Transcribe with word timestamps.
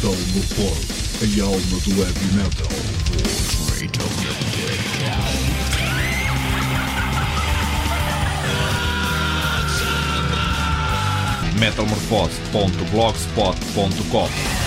Metamorfose, 0.00 1.22
a 1.22 1.24
alma 1.44 1.80
do 1.80 1.90
heavy 2.04 2.28
metal. 2.36 2.68
metalmorfose.blogspot.com 11.58 14.57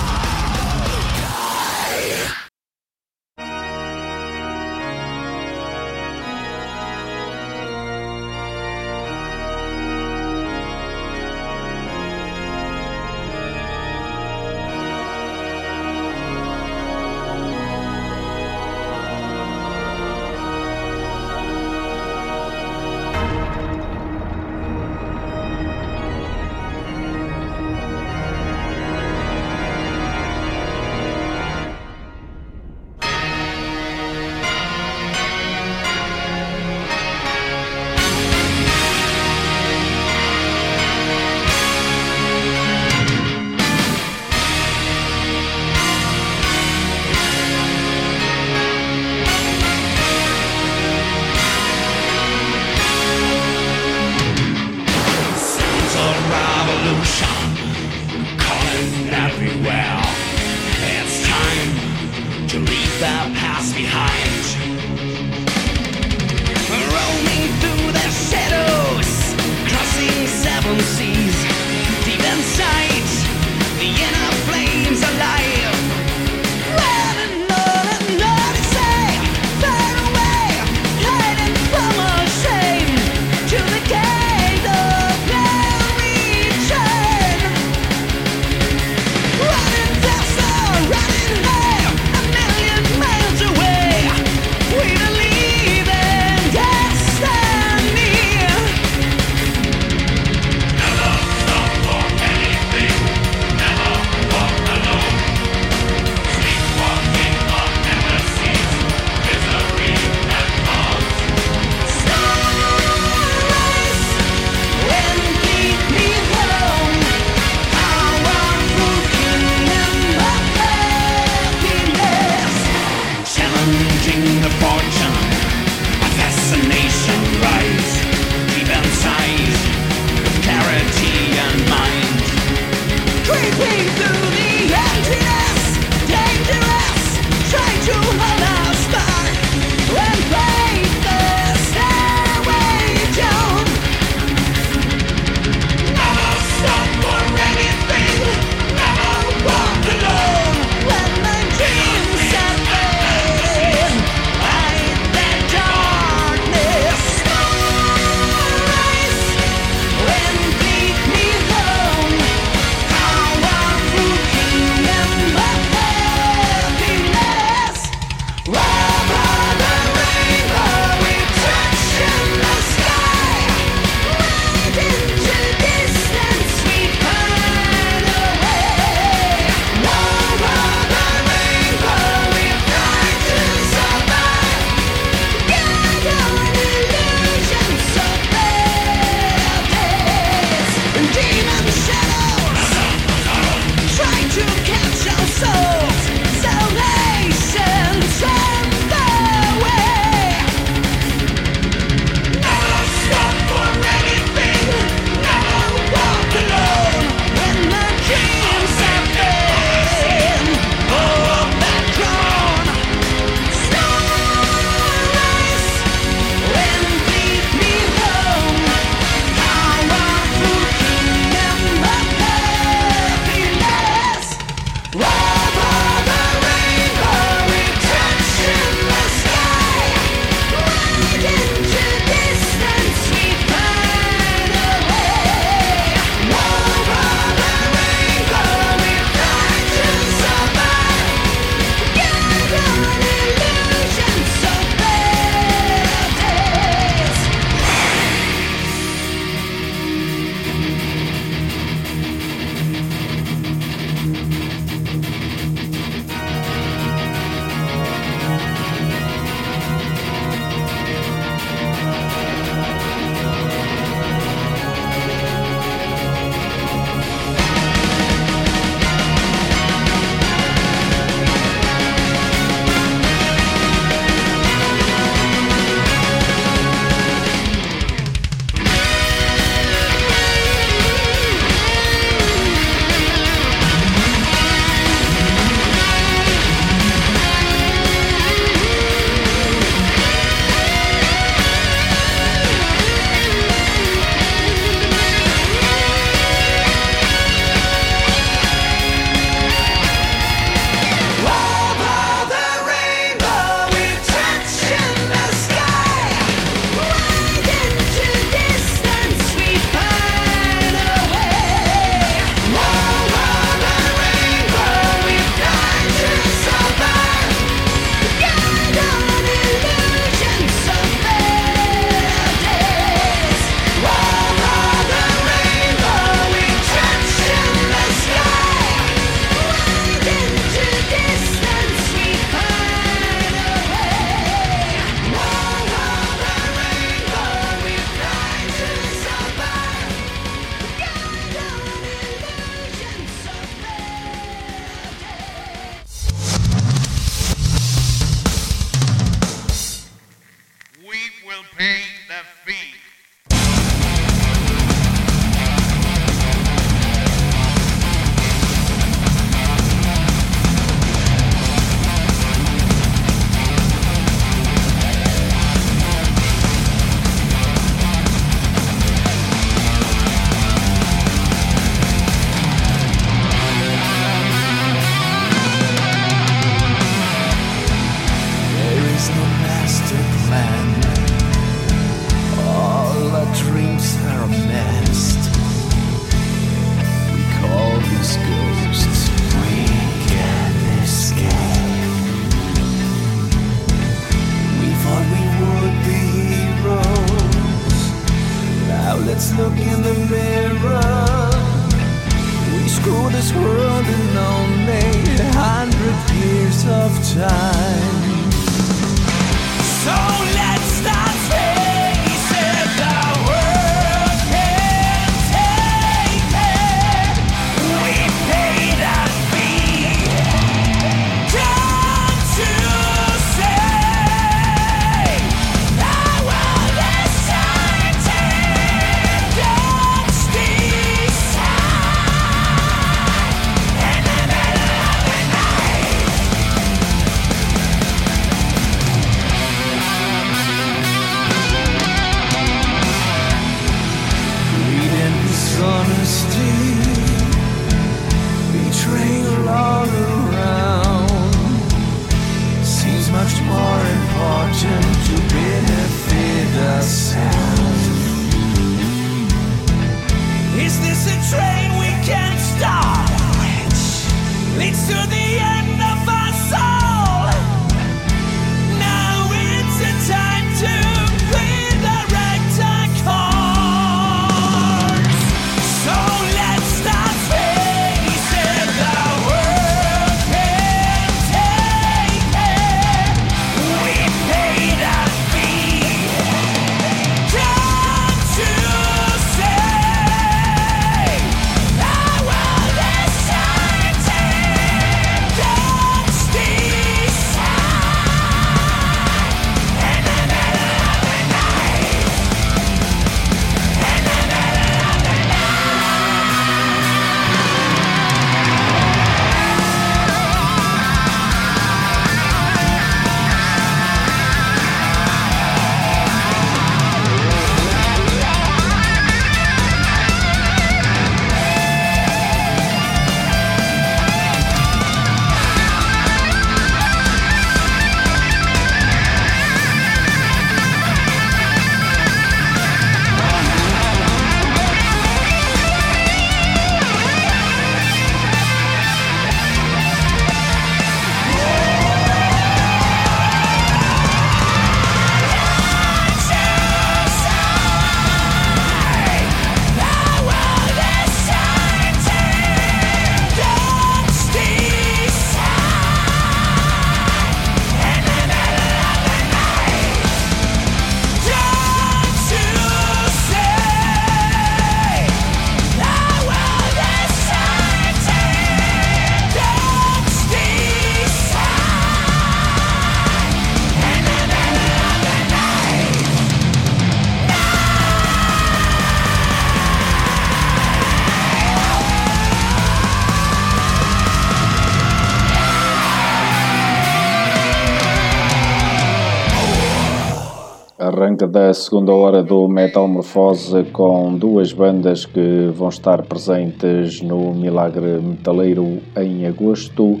da 591.30 591.54
segunda 591.54 591.92
hora 591.92 592.24
do 592.24 592.48
Metalmorfose 592.48 593.62
com 593.72 594.16
duas 594.16 594.52
bandas 594.52 595.06
que 595.06 595.48
vão 595.54 595.68
estar 595.68 596.02
presentes 596.02 597.00
no 597.00 597.32
Milagre 597.32 598.00
Metaleiro 598.00 598.80
em 598.96 599.26
agosto. 599.26 600.00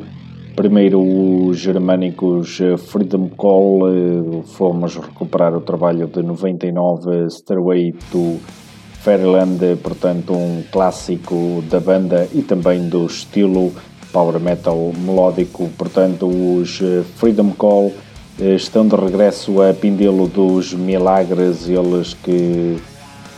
Primeiro, 0.56 1.00
os 1.00 1.58
germânicos 1.58 2.58
Freedom 2.78 3.28
Call, 3.28 3.88
eh, 3.88 4.42
fomos 4.44 4.96
recuperar 4.96 5.54
o 5.54 5.60
trabalho 5.60 6.08
de 6.08 6.20
99 6.20 7.30
Stairway 7.30 7.92
to 8.10 8.38
Fairyland, 8.94 9.76
portanto, 9.84 10.32
um 10.32 10.64
clássico 10.72 11.62
da 11.70 11.78
banda 11.78 12.28
e 12.34 12.42
também 12.42 12.88
do 12.88 13.06
estilo 13.06 13.72
power 14.12 14.40
metal 14.40 14.92
melódico. 14.98 15.70
Portanto, 15.78 16.26
os 16.26 16.82
eh, 16.82 17.04
Freedom 17.14 17.52
Call 17.52 17.92
eh, 18.40 18.54
estão 18.54 18.88
de 18.88 18.96
regresso 18.96 19.60
a 19.60 19.74
Pindelo 19.74 20.26
dos 20.26 20.72
Milagres, 20.72 21.68
eles 21.68 22.14
que 22.14 22.80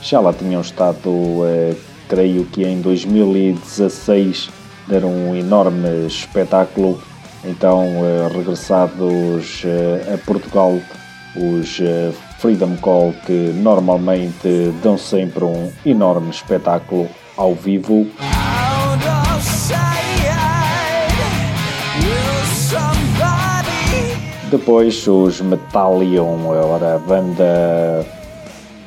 já 0.00 0.20
lá 0.20 0.32
tinham 0.32 0.60
estado, 0.60 1.44
eh, 1.44 1.74
creio 2.08 2.44
que 2.44 2.62
em 2.62 2.80
2016, 2.80 4.48
deram 4.86 5.10
um 5.10 5.34
enorme 5.34 6.06
espetáculo. 6.06 7.02
Então, 7.44 7.82
eh, 7.82 8.28
regressados 8.32 9.64
a 10.14 10.18
Portugal, 10.24 10.78
os 11.34 11.80
Freedom 12.38 12.76
Call, 12.76 13.12
que 13.26 13.52
normalmente 13.56 14.72
dão 14.84 14.96
sempre 14.96 15.42
um 15.44 15.72
enorme 15.84 16.30
espetáculo 16.30 17.08
ao 17.36 17.54
vivo. 17.56 18.06
Depois 24.52 25.08
os 25.08 25.40
Metallion, 25.40 26.46
ora 26.46 26.96
a 26.96 26.98
banda 26.98 28.04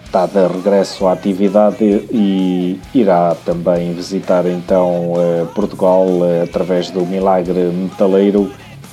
está 0.06 0.28
de 0.28 0.46
regresso 0.46 1.08
à 1.08 1.14
atividade 1.14 1.84
e 2.12 2.80
irá 2.94 3.36
também 3.44 3.92
visitar 3.92 4.46
então 4.46 5.14
eh, 5.18 5.46
Portugal 5.56 6.06
eh, 6.24 6.44
através 6.44 6.92
do 6.92 7.04
Milagre 7.04 7.72
Metaleiro. 7.72 8.52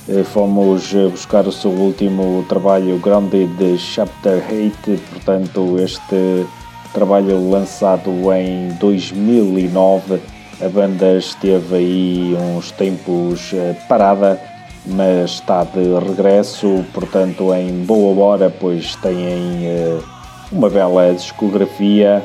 Eh, 0.09 0.23
fomos 0.23 0.91
buscar 1.11 1.45
o 1.45 1.51
seu 1.51 1.69
último 1.69 2.43
trabalho, 2.49 2.97
Grounded 2.97 3.77
Chapter 3.77 4.43
8, 4.51 4.99
portanto 5.11 5.77
este 5.77 6.43
trabalho 6.91 7.51
lançado 7.51 8.09
em 8.33 8.69
2009. 8.79 10.19
A 10.59 10.69
banda 10.69 11.17
esteve 11.17 11.75
aí 11.75 12.35
uns 12.57 12.71
tempos 12.71 13.51
parada, 13.87 14.41
mas 14.85 15.31
está 15.31 15.63
de 15.63 15.97
regresso, 16.07 16.83
portanto 16.93 17.53
em 17.53 17.83
boa 17.85 18.23
hora, 18.23 18.49
pois 18.49 18.95
têm 18.97 19.67
uma 20.53 20.69
bela 20.69 21.13
discografia. 21.13 22.23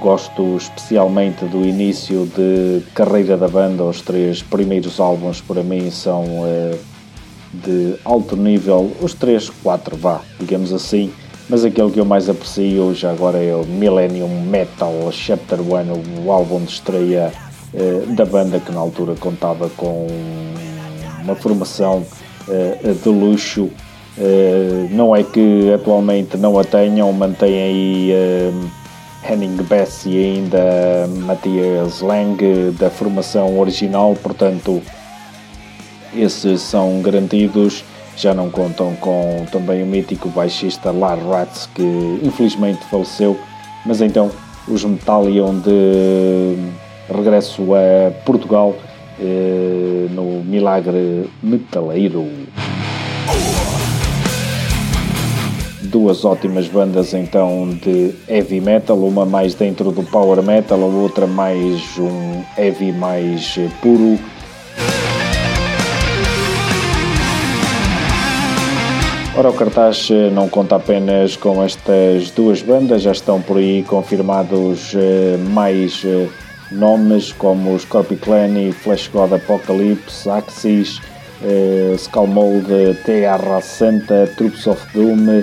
Gosto 0.00 0.56
especialmente 0.56 1.44
do 1.44 1.64
início 1.64 2.26
de 2.26 2.82
carreira 2.94 3.36
da 3.36 3.48
banda. 3.48 3.84
Os 3.84 4.00
três 4.00 4.42
primeiros 4.42 5.00
álbuns 5.00 5.40
para 5.40 5.62
mim 5.62 5.90
são 5.90 6.24
uh, 6.24 6.78
de 7.52 7.96
alto 8.04 8.36
nível. 8.36 8.92
Os 9.00 9.14
três, 9.14 9.48
quatro, 9.48 9.96
vá, 9.96 10.20
digamos 10.38 10.72
assim. 10.72 11.12
Mas 11.48 11.64
aquele 11.64 11.90
que 11.90 11.98
eu 11.98 12.04
mais 12.04 12.28
aprecio 12.28 12.94
já 12.94 13.10
agora 13.10 13.42
é 13.42 13.54
o 13.54 13.64
Millennium 13.64 14.42
Metal 14.42 14.92
Chapter 15.10 15.60
1, 15.60 16.24
o 16.24 16.30
álbum 16.30 16.62
de 16.62 16.72
estreia 16.72 17.32
uh, 17.72 18.14
da 18.14 18.24
banda 18.24 18.60
que 18.60 18.70
na 18.70 18.78
altura 18.78 19.14
contava 19.16 19.68
com 19.70 20.06
uma 21.28 21.36
formação 21.36 22.04
uh, 22.48 22.94
de 22.94 23.08
luxo 23.08 23.70
eh, 24.20 24.88
não 24.90 25.14
é 25.14 25.22
que 25.22 25.72
atualmente 25.72 26.36
não 26.36 26.58
a 26.58 26.64
tenham, 26.64 27.12
mantém 27.12 27.62
aí 27.62 28.12
uh, 28.12 28.70
Henning 29.30 29.62
Bess 29.62 30.04
e 30.06 30.16
ainda 30.16 31.06
Matthias 31.24 32.00
Lang 32.00 32.36
da 32.72 32.90
formação 32.90 33.60
original, 33.60 34.16
portanto, 34.20 34.82
esses 36.16 36.60
são 36.62 37.00
garantidos. 37.00 37.84
Já 38.16 38.34
não 38.34 38.50
contam 38.50 38.96
com 38.96 39.46
também 39.52 39.84
o 39.84 39.86
mítico 39.86 40.28
baixista 40.30 40.90
Lars 40.90 41.22
Ratz, 41.22 41.68
que 41.72 42.20
infelizmente 42.24 42.84
faleceu, 42.90 43.38
mas 43.86 44.00
então 44.00 44.32
os 44.66 44.84
Metallion 44.84 45.60
de 45.60 46.56
regresso 47.08 47.62
a 47.72 48.10
Portugal 48.24 48.74
no 50.10 50.42
Milagre 50.44 51.28
Metaleiro 51.42 52.26
duas 55.88 56.24
ótimas 56.24 56.68
bandas 56.68 57.14
então 57.14 57.70
de 57.70 58.14
heavy 58.28 58.60
metal, 58.60 58.98
uma 58.98 59.24
mais 59.24 59.54
dentro 59.54 59.90
do 59.90 60.02
power 60.02 60.42
metal, 60.42 60.80
a 60.82 60.86
outra 60.86 61.26
mais 61.26 61.98
um 61.98 62.42
heavy 62.56 62.92
mais 62.92 63.58
puro. 63.80 64.18
Ora, 69.36 69.50
o 69.50 69.52
cartaz 69.52 70.08
eh, 70.10 70.30
não 70.30 70.48
conta 70.48 70.74
apenas 70.74 71.36
com 71.36 71.62
estas 71.62 72.30
duas 72.32 72.60
bandas, 72.60 73.02
já 73.02 73.12
estão 73.12 73.40
por 73.40 73.56
aí 73.58 73.84
confirmados 73.84 74.92
eh, 74.96 75.36
mais 75.50 76.02
eh, 76.04 76.26
nomes 76.70 77.32
como 77.32 77.78
Scorpiclan 77.78 78.58
e 78.58 78.72
Flash 78.72 79.08
God 79.08 79.32
Apocalypse, 79.32 80.28
Axis, 80.28 81.00
Skullmold, 81.96 82.68
Terra 83.04 83.60
Santa, 83.60 84.26
Troops 84.36 84.66
of 84.66 84.80
Doom, 84.92 85.42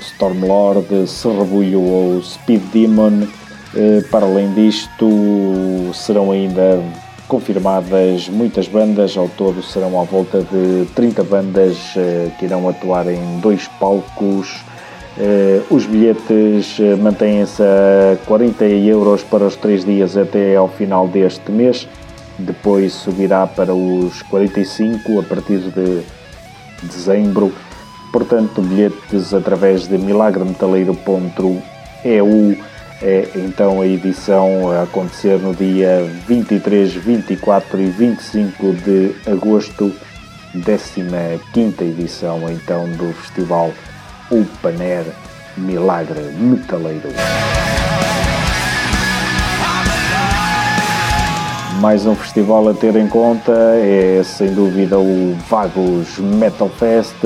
Stormlord, 0.00 1.06
Serrabulho 1.06 1.80
ou 1.80 2.22
Speed 2.22 2.62
Demon. 2.72 3.26
Eh, 3.74 4.02
para 4.10 4.26
além 4.26 4.52
disto, 4.54 5.92
serão 5.94 6.32
ainda 6.32 6.82
confirmadas 7.28 8.28
muitas 8.28 8.66
bandas, 8.66 9.16
ao 9.16 9.28
todo 9.28 9.62
serão 9.62 10.00
à 10.00 10.04
volta 10.04 10.42
de 10.42 10.86
30 10.96 11.22
bandas 11.22 11.76
eh, 11.96 12.30
que 12.38 12.46
irão 12.46 12.68
atuar 12.68 13.06
em 13.06 13.38
dois 13.38 13.68
palcos. 13.78 14.64
Eh, 15.22 15.60
os 15.68 15.84
bilhetes 15.84 16.78
mantêm-se 16.98 17.62
a 17.62 18.16
40 18.24 18.64
euros 18.64 19.22
para 19.22 19.44
os 19.44 19.54
3 19.54 19.84
dias 19.84 20.16
até 20.16 20.56
ao 20.56 20.66
final 20.66 21.06
deste 21.06 21.52
mês, 21.52 21.86
depois 22.38 22.94
subirá 22.94 23.46
para 23.46 23.74
os 23.74 24.22
45 24.22 25.20
a 25.20 25.22
partir 25.22 25.58
de 25.58 26.00
dezembro. 26.82 27.52
Portanto, 28.10 28.62
bilhetes 28.62 29.34
através 29.34 29.86
de 29.86 29.98
milagremetaleiro.eu 29.98 32.56
é 33.02 33.28
então 33.34 33.82
a 33.82 33.86
edição 33.86 34.70
a 34.70 34.84
acontecer 34.84 35.38
no 35.38 35.54
dia 35.54 36.02
23, 36.26 36.94
24 36.94 37.78
e 37.78 37.90
25 37.90 38.72
de 38.72 39.14
agosto, 39.30 39.92
15 40.52 41.82
edição 41.82 42.50
então 42.50 42.90
do 42.92 43.12
festival 43.12 43.70
Open 44.30 44.80
Air 44.80 45.06
Milagre 45.56 46.20
Metaleiro. 46.38 47.08
Mais 51.80 52.06
um 52.06 52.14
festival 52.14 52.68
a 52.68 52.74
ter 52.74 52.94
em 52.96 53.08
conta 53.08 53.52
é 53.52 54.22
sem 54.24 54.54
dúvida 54.54 54.98
o 54.98 55.34
Vagos 55.48 56.18
Metal 56.18 56.68
Fest 56.68 57.16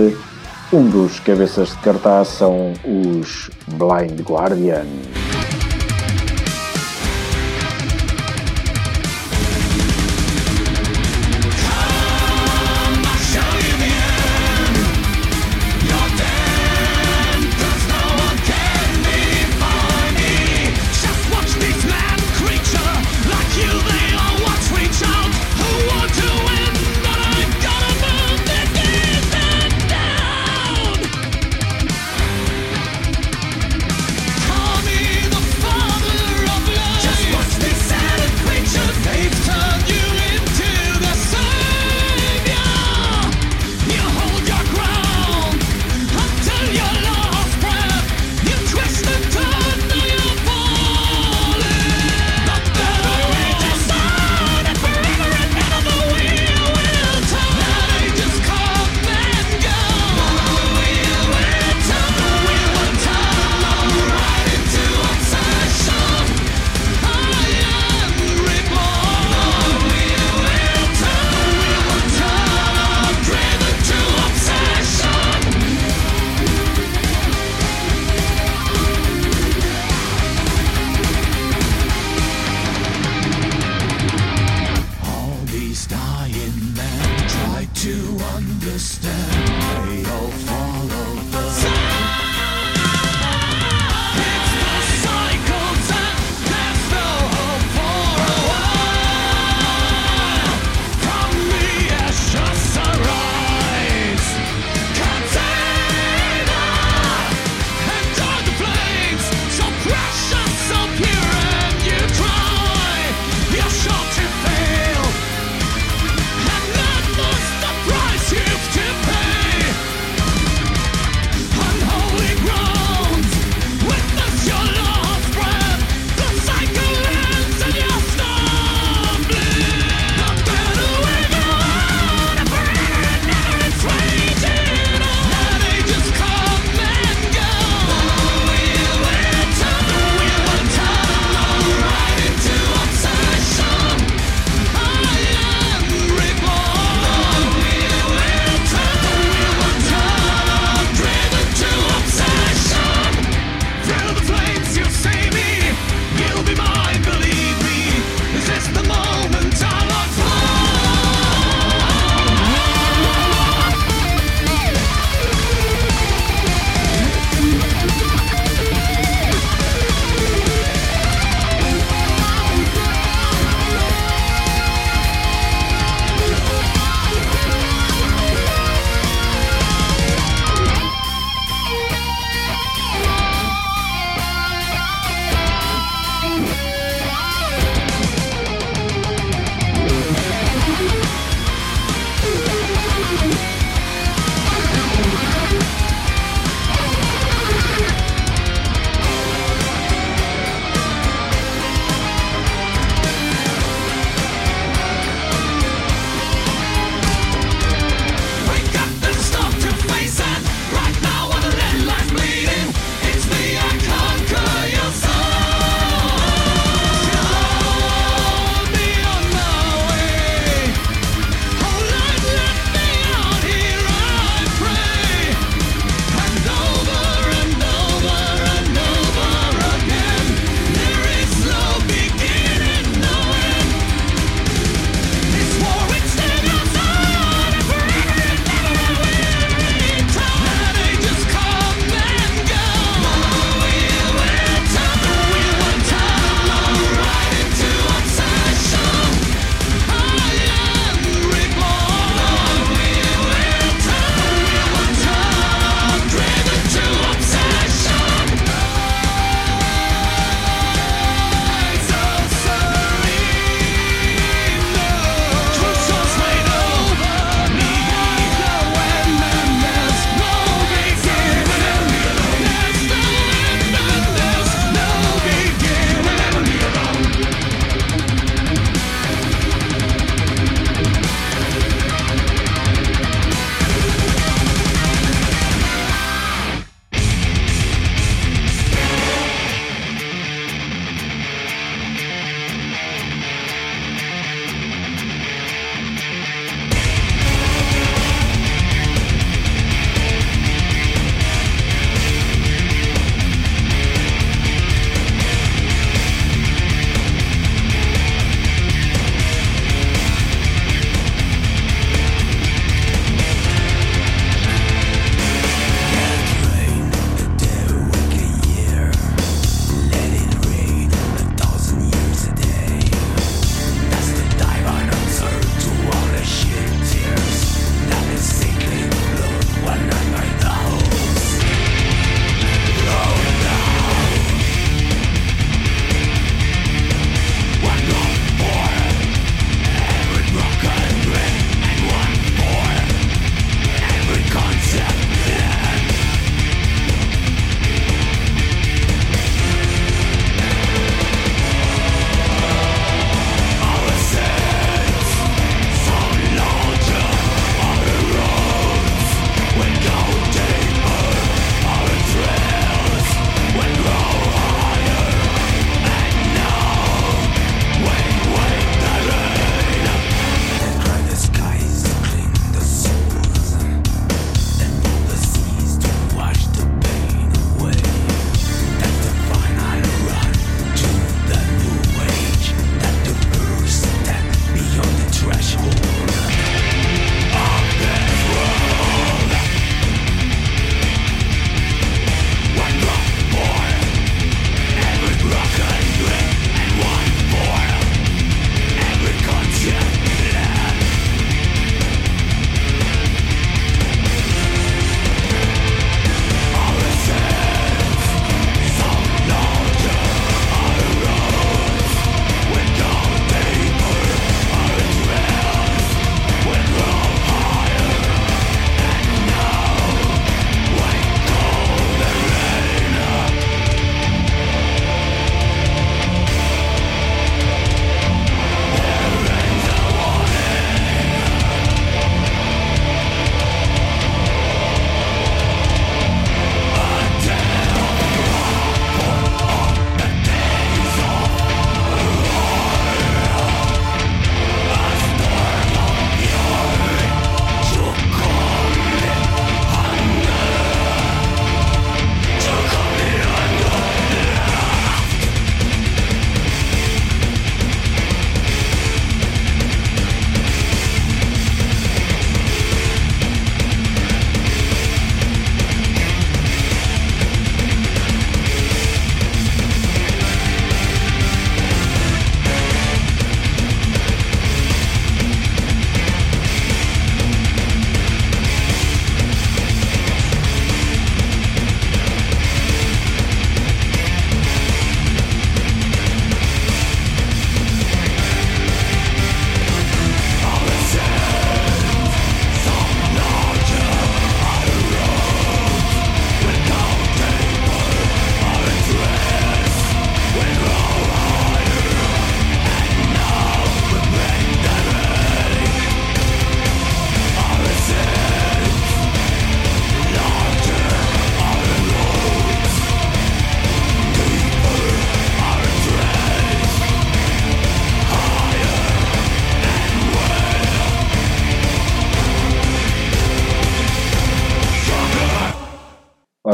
um 0.75 0.88
dos 0.88 1.20
cabeças 1.20 1.68
de 1.68 1.76
cartaz 1.76 2.28
são 2.28 2.73
os 2.84 3.49
Blind 3.68 4.20
Guardian. 4.23 4.87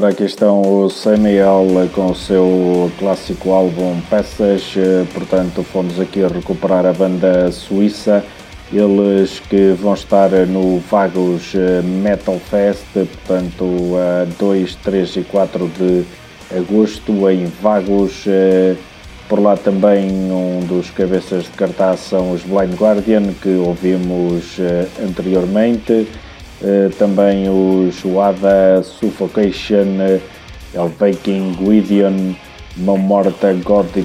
Ora, 0.00 0.08
aqui 0.12 0.24
estão 0.24 0.62
o 0.62 0.88
Samuel 0.88 1.66
com 1.94 2.06
o 2.06 2.14
seu 2.14 2.90
clássico 2.98 3.50
álbum 3.50 4.00
Peças, 4.08 4.72
portanto 5.12 5.62
fomos 5.62 6.00
aqui 6.00 6.26
recuperar 6.26 6.86
a 6.86 6.92
banda 6.94 7.52
suíça, 7.52 8.24
eles 8.72 9.40
que 9.40 9.74
vão 9.78 9.92
estar 9.92 10.30
no 10.46 10.78
Vagos 10.78 11.52
Metal 12.02 12.38
Fest, 12.38 12.86
portanto 12.94 13.66
a 13.98 14.24
2, 14.38 14.74
3 14.76 15.16
e 15.16 15.20
4 15.20 15.68
de 15.68 16.04
agosto 16.56 17.28
em 17.28 17.44
Vagos, 17.60 18.24
por 19.28 19.38
lá 19.38 19.54
também 19.54 20.10
um 20.32 20.60
dos 20.66 20.88
cabeças 20.88 21.44
de 21.44 21.50
cartaz 21.50 22.00
são 22.00 22.32
os 22.32 22.40
Blind 22.40 22.72
Guardian, 22.74 23.34
que 23.34 23.50
ouvimos 23.50 24.56
anteriormente. 25.06 26.08
Uh, 26.60 26.90
também 26.98 27.48
os 27.48 28.02
Wada, 28.02 28.82
Suffocation, 28.82 29.96
uh, 29.98 30.20
Elvaking, 30.74 31.54
Gwydion, 31.54 32.34
Mão 32.76 32.98
Morta, 32.98 33.56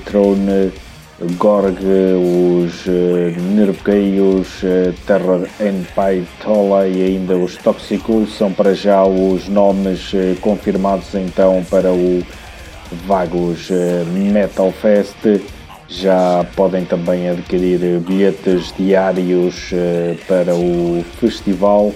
Throne, 0.06 0.72
Gorg, 1.38 1.78
os 1.78 2.88
uh, 2.88 3.36
Terror 5.06 5.48
Empire, 5.60 6.28
Tola 6.42 6.88
e 6.88 7.04
ainda 7.04 7.38
os 7.38 7.58
Toxicul 7.58 8.26
são 8.28 8.52
para 8.52 8.74
já 8.74 9.04
os 9.04 9.48
nomes 9.48 10.12
confirmados 10.42 11.14
então 11.14 11.64
para 11.70 11.92
o 11.92 12.24
Vagos 12.92 13.70
eh, 13.72 14.04
Metal 14.06 14.72
Fest. 14.72 15.16
Já 15.88 16.46
podem 16.56 16.84
também 16.84 17.30
adquirir 17.30 18.00
bilhetes 18.00 18.74
diários 18.78 19.70
eh, 19.74 20.18
para 20.28 20.56
o 20.56 21.04
festival. 21.20 21.94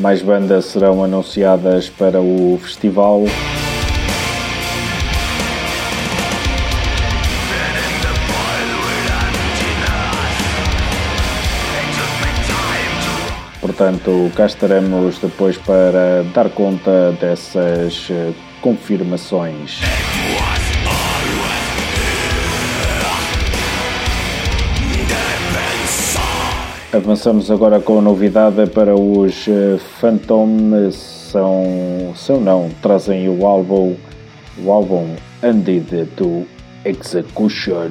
Mais 0.00 0.22
bandas 0.22 0.66
serão 0.66 1.02
anunciadas 1.04 1.88
para 1.90 2.20
o 2.20 2.58
festival. 2.62 3.24
portanto, 13.78 14.32
cá 14.34 14.46
estaremos 14.46 15.20
depois 15.20 15.56
para 15.56 16.24
dar 16.34 16.50
conta 16.50 17.12
dessas 17.20 18.08
eh, 18.10 18.32
confirmações. 18.60 19.80
Avançamos 26.90 27.50
agora 27.50 27.80
com 27.80 27.98
a 27.98 28.02
novidade 28.02 28.66
para 28.70 28.96
os 28.96 29.46
eh, 29.46 29.78
Phantom, 30.00 30.90
são, 30.90 32.14
são 32.16 32.40
não, 32.40 32.70
trazem 32.80 33.28
o 33.28 33.46
álbum, 33.46 33.94
o 34.64 34.72
álbum 34.72 35.06
Ended 35.42 36.06
to 36.16 36.46
Execution. 36.86 37.90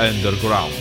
Underground. 0.00 0.72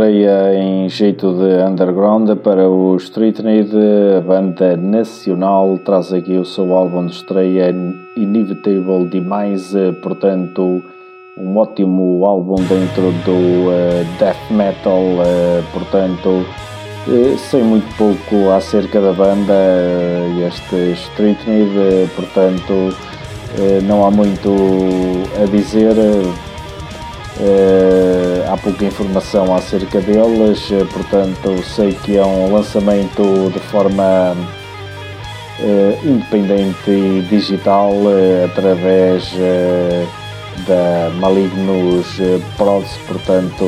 Estreia 0.00 0.54
em 0.54 0.88
jeito 0.88 1.30
de 1.34 1.62
underground 1.62 2.30
para 2.36 2.66
o 2.66 2.96
Street 2.96 3.38
Need, 3.40 3.70
a 4.16 4.20
banda 4.22 4.74
nacional 4.74 5.78
traz 5.84 6.10
aqui 6.10 6.38
o 6.38 6.44
seu 6.44 6.72
álbum 6.72 7.04
de 7.04 7.16
estreia 7.16 7.74
Inevitable 8.16 9.04
Demise, 9.04 9.92
portanto 10.00 10.82
um 11.36 11.54
ótimo 11.58 12.24
álbum 12.24 12.54
dentro 12.54 13.12
do 13.26 13.68
uh, 13.68 14.18
death 14.18 14.50
metal, 14.50 15.02
uh, 15.02 15.62
portanto 15.70 16.46
uh, 17.06 17.38
sei 17.50 17.62
muito 17.62 17.94
pouco 17.98 18.50
acerca 18.52 19.02
da 19.02 19.12
banda, 19.12 19.52
este 20.48 20.92
Street 20.92 21.46
Need, 21.46 22.08
portanto 22.16 22.96
não 23.86 24.06
há 24.06 24.10
muito 24.10 24.48
a 25.42 25.44
dizer 25.44 25.94
Uh, 27.40 28.52
há 28.52 28.56
pouca 28.58 28.84
informação 28.84 29.54
acerca 29.54 29.98
deles, 29.98 30.70
uh, 30.70 30.84
portanto 30.92 31.62
sei 31.62 31.94
que 31.94 32.18
é 32.18 32.22
um 32.22 32.52
lançamento 32.52 33.50
de 33.50 33.58
forma 33.60 34.36
uh, 35.58 36.06
independente 36.06 36.90
e 36.90 37.26
digital 37.30 37.94
através 38.44 39.32
da 40.66 41.10
Malignos 41.14 42.18
Prods, 42.58 42.98
portanto 43.08 43.64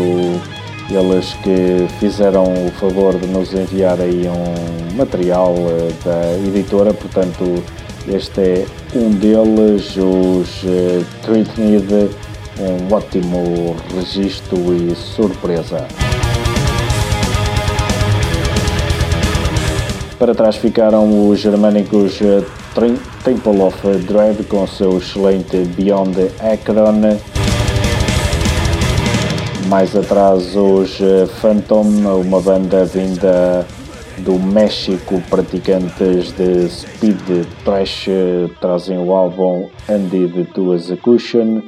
eles 0.90 1.32
que 1.42 1.88
fizeram 1.98 2.44
o 2.66 2.70
favor 2.72 3.18
de 3.18 3.26
nos 3.26 3.54
enviar 3.54 3.98
aí 3.98 4.28
um 4.28 4.96
material 4.96 5.54
da 6.04 6.46
editora, 6.46 6.92
portanto 6.92 7.64
este 8.06 8.40
é 8.40 8.66
um 8.94 9.10
deles, 9.12 9.96
os 9.96 10.62
uh, 10.64 11.04
Treat 11.22 11.48
Need 11.58 12.10
um 12.62 12.94
ótimo 12.94 13.76
registro 13.94 14.56
e 14.74 14.94
surpresa. 14.94 15.86
Para 20.18 20.34
trás 20.34 20.54
ficaram 20.54 21.28
os 21.28 21.40
germânicos 21.40 22.20
eh, 22.22 22.44
Temple 23.24 23.60
of 23.60 23.76
Dread 24.06 24.44
com 24.44 24.66
seu 24.68 24.98
excelente 24.98 25.64
Beyond 25.76 26.30
Akron. 26.40 27.18
Mais 29.68 29.96
atrás 29.96 30.54
os 30.54 31.00
eh, 31.00 31.26
Phantom, 31.40 31.82
uma 32.20 32.40
banda 32.40 32.84
vinda 32.84 33.66
do 34.18 34.38
México, 34.38 35.20
praticantes 35.28 36.30
de 36.32 36.68
speed 36.68 37.44
trash, 37.64 38.06
eh, 38.08 38.48
trazem 38.60 38.98
o 38.98 39.12
álbum 39.12 39.68
Ended 39.88 40.44
to 40.54 40.72
Execution. 40.72 41.62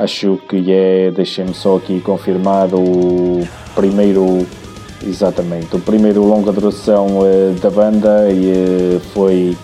Acho 0.00 0.38
que 0.48 0.72
é, 0.72 1.10
deixem-me 1.10 1.52
só 1.52 1.76
aqui 1.76 2.00
confirmar, 2.00 2.72
o 2.72 3.46
primeiro, 3.74 4.46
exatamente, 5.06 5.76
o 5.76 5.78
primeiro 5.78 6.24
longa 6.24 6.50
duração 6.50 7.18
uh, 7.18 7.52
da 7.60 7.68
banda 7.68 8.30
e 8.30 8.96
uh, 8.96 9.00
foi 9.12 9.54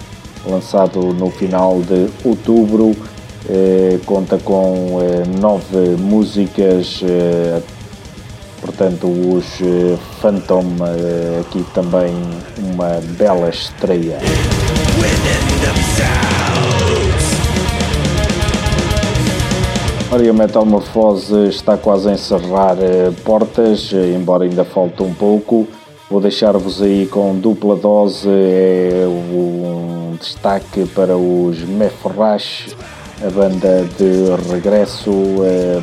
lançado 0.47 1.01
no 1.14 1.30
final 1.30 1.80
de 1.80 2.09
outubro. 2.22 2.89
Uh, 2.89 3.99
conta 4.05 4.37
com 4.37 4.99
nove 5.41 5.97
músicas, 5.99 7.01
portanto, 8.61 9.07
os 9.07 9.47
Phantom, 10.20 10.66
aqui 11.41 11.64
também 11.72 12.12
uma 12.59 13.01
bela 13.16 13.49
estreia. 13.49 14.18
Ora, 20.09 20.30
a 20.30 20.32
Metamorfose 20.32 21.48
está 21.48 21.76
quase 21.76 22.09
a 22.09 22.12
encerrar 22.12 22.76
eh, 22.80 23.11
portas, 23.24 23.90
eh, 23.92 24.14
embora 24.14 24.44
ainda 24.44 24.64
falte 24.64 25.02
um 25.02 25.12
pouco. 25.12 25.66
Vou 26.09 26.20
deixar-vos 26.20 26.80
aí 26.80 27.07
com 27.07 27.36
dupla 27.36 27.74
dose, 27.74 28.28
é 28.28 29.04
um 29.09 30.16
destaque 30.16 30.86
para 30.86 31.16
os 31.16 31.59
Meforrash, 31.62 32.76
a 33.20 33.28
banda 33.30 33.84
de 33.98 34.52
regresso. 34.52 35.11
É, 35.44 35.82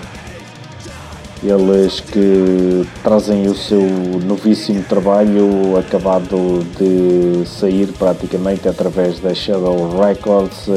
eles 1.43 1.99
que 1.99 2.87
trazem 3.03 3.47
o 3.47 3.55
seu 3.55 3.81
novíssimo 4.25 4.83
trabalho, 4.83 5.77
acabado 5.77 6.65
de 6.79 7.45
sair 7.45 7.87
praticamente 7.99 8.69
através 8.69 9.19
da 9.19 9.33
Shadow 9.33 9.99
Records. 9.99 10.69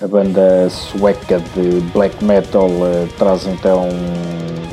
A 0.00 0.06
banda 0.06 0.70
sueca 0.70 1.40
de 1.56 1.80
black 1.92 2.24
metal 2.24 2.68
uh, 2.68 3.08
traz 3.18 3.46
então 3.48 3.88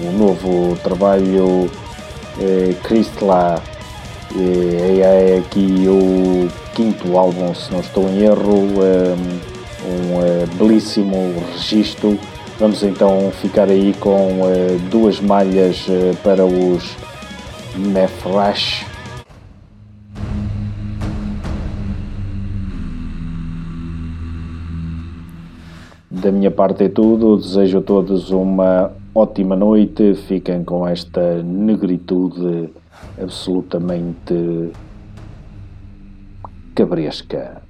um 0.04 0.12
novo 0.16 0.78
trabalho 0.84 1.66
uh, 1.66 2.76
Cristla 2.84 3.60
uh, 4.36 5.02
é 5.02 5.40
aqui 5.40 5.88
o 5.88 6.48
quinto 6.76 7.18
álbum 7.18 7.56
se 7.56 7.72
não 7.72 7.80
estou 7.80 8.08
em 8.08 8.22
erro 8.22 8.68
um, 9.84 10.58
belíssimo 10.58 11.44
registro. 11.54 12.20
Vamos 12.60 12.84
então 12.84 13.32
ficar 13.42 13.68
aí 13.68 13.96
com 14.00 14.42
duas 14.92 15.20
malhas 15.20 15.88
para 16.24 16.46
os 16.46 16.96
Mefrash 17.76 18.86
Da 26.26 26.32
minha 26.32 26.50
parte 26.50 26.86
é 26.86 26.90
tudo. 26.90 27.38
Desejo 27.38 27.78
a 27.78 27.82
todos 27.84 28.32
uma 28.32 28.92
ótima 29.14 29.56
noite. 29.56 30.16
Fiquem 30.16 30.64
com 30.64 30.88
esta 30.88 31.44
negritude 31.44 32.72
absolutamente 33.22 34.72
cabresca. 36.74 37.62